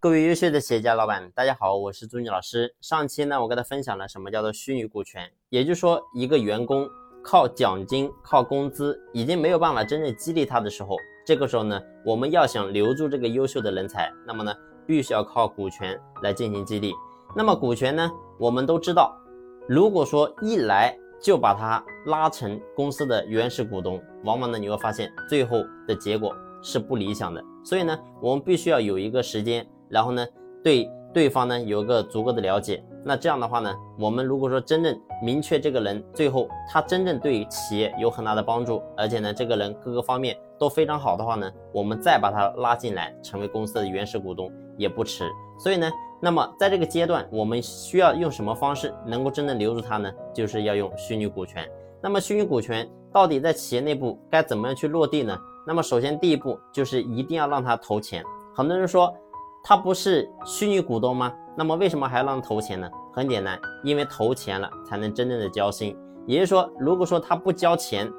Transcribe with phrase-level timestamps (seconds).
[0.00, 2.72] 各位优秀的企业家老板，大家好，我是朱妮老师。
[2.80, 6.88] 上期呢，我跟他分享了什么叫做虚拟股权，也就是说，一个员工
[7.20, 10.94] 靠奖金、靠工资已经没有办法真正激励他的时候，
[11.26, 14.54] 这个时候呢，我们要想留住这个优秀的人才，那么呢，
[14.86, 16.94] 必须要靠股权来进行激励。
[17.34, 18.08] 那么股权呢，
[18.38, 19.20] 我们都知道，
[19.68, 27.44] 如果说一来就把它拉成公司的原始股东，往往呢，你会发现最后的结果是不理想的。
[27.64, 30.26] 所以呢，我们必须要有一个时间，然后呢，
[30.62, 32.82] 对对方呢有个足够的了解。
[33.04, 45.24] 那这样的话呢，我们如果说真正明确这个人最后他真正对企业有很大的帮助，而且呢，这个人各个方面都非常好的话呢，我们再把他拉进来成为公司的原始股东也不迟。
[45.58, 50.12] 所以呢，那么在这个阶段，我们需要用什么方式能够真正留住他呢？
[50.34, 51.66] 就是要用虚拟股权。
[52.02, 55.38] 那么虚拟股权到底在企业内部该怎么样去落地呢？
[55.66, 58.22] 那么首先第一步就是一定要让他投钱。
[58.54, 59.14] 很多人说
[59.62, 61.32] 他不是虚拟股东吗？
[61.56, 62.88] 那么为什么还要让他投钱呢？
[63.12, 65.96] 很简单，因为投钱了才能真正的交心。
[66.26, 68.10] 也就是说，如果说他不交钱，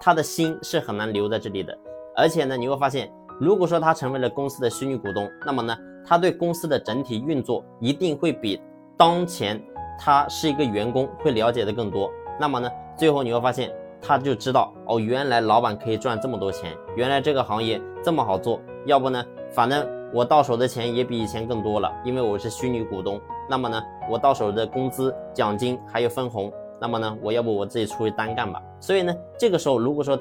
[0.00, 1.76] 他的心是很难留在这里的。
[2.16, 8.60] 而且呢，你会发现，如果说他成为了公司的虚拟股东，那么呢，他对公司的整体运作一定会比
[8.96, 9.62] 当前
[9.98, 12.10] 他是一个员工会了解的更多。
[12.40, 13.72] 那么呢，最后你会发现。
[14.00, 18.60] 他就知道哦，原来老板可以赚这么多钱，原来这个行业这么好做。
[18.86, 23.20] 要不呢，反正我到手的钱也比以前更多了，因为我是虚拟股东。
[23.48, 28.62] 那么呢，我到手的工资、奖金还有分红，那么呢，我要不我自己出去单干吧。
[28.80, 30.18] 所以呢，这个时候如果说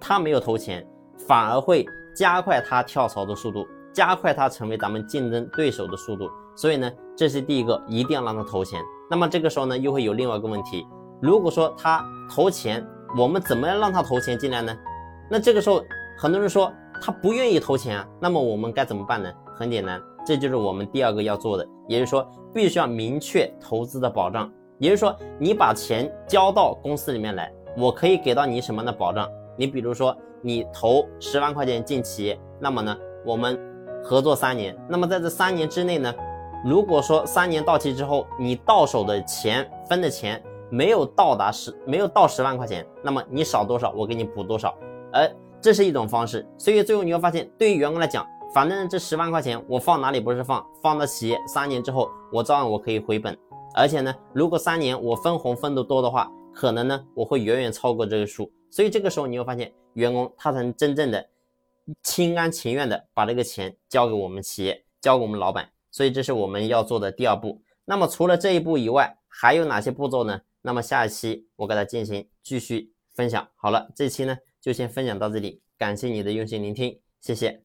[0.00, 0.86] 他没有投钱，
[1.26, 6.28] 反而会加快他跳槽的速度，加快他成为咱们竞争对手的速度。
[6.56, 8.80] 所以呢，这是第一个，一定要让他投钱。
[9.10, 10.86] 那么这个时候呢，又会有另外一个问题，
[11.20, 12.86] 如果说他投钱。
[13.16, 14.76] 我们怎么样让他投钱进来呢？
[15.30, 15.80] 那这个时候，
[16.18, 18.04] 很多人说他不愿意投钱。
[18.20, 19.32] 那么我们该怎么办呢？
[19.54, 24.50] 很简单，这就是我们第二个要做的，也就是说，必须要明确投资的保障。
[24.78, 29.28] 也就是说，你把钱交到公司里面来，我可以给到你什么样的保障？
[29.56, 33.58] 你比如说，你投十万块钱进企业，那么呢，我们
[34.04, 34.76] 合作三年。
[34.88, 36.14] 那么在这三年之内呢，
[36.64, 40.42] 如果说三年到期之后，你到手的钱分的钱。
[40.68, 44.76] 没有到达十，没有到十万块钱，那么你少多少，我给你补多少，
[45.12, 45.30] 而
[45.66, 46.46] 这是一种方式。
[46.56, 53.36] 所以最后你会发现，对于员工来讲，反正这十万块钱我放哪里不是放，放到企业，三年之后我照样我可以回本。
[53.74, 58.48] 而且呢，如果三年我分红分得多的话，可能呢我会远远超过这个数。
[58.70, 61.28] 所以这个时候你会发现，员工他才能真正的
[62.04, 65.68] 心甘情愿的把这个钱交给我们企业，交给我们老板。
[65.90, 67.60] 所以这是我们要做的第二步。
[67.84, 70.40] 那么除了这一步以外，还有哪些步骤呢？
[70.62, 73.44] 那么下一期我给他进行继续分享。
[73.56, 77.62] 好了，这期呢就先分享到这里，感谢你的用心聆听，谢谢。